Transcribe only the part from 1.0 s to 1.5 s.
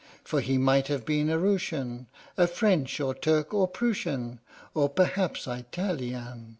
been a